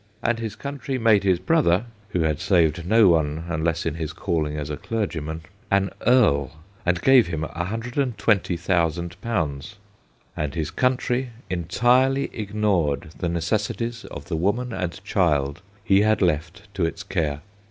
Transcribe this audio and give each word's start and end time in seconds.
And 0.23 0.39
his 0.39 0.55
country 0.55 0.97
made 0.97 1.23
his 1.23 1.37
brother, 1.37 1.85
who 2.09 2.21
had 2.21 2.39
saved 2.39 2.87
no 2.87 3.07
one 3.07 3.45
unless 3.47 3.85
in 3.85 3.93
his 3.93 4.13
calling 4.13 4.57
as 4.57 4.71
a 4.71 4.77
clergyman, 4.77 5.41
an 5.69 5.91
earl, 6.07 6.57
and 6.87 6.99
gave 7.03 7.27
him 7.27 7.41
120,000. 7.43 9.15
And 10.35 10.55
his 10.55 10.71
country 10.71 11.29
entirely 11.51 12.31
ignored 12.33 13.09
the 13.19 13.29
necessities 13.29 14.03
of 14.05 14.25
the 14.25 14.37
woman 14.37 14.73
and 14.73 15.03
child 15.03 15.61
he 15.83 16.01
had 16.01 16.19
left 16.23 16.63
to 16.73 16.83
its 16.83 17.03
care. 17.03 17.41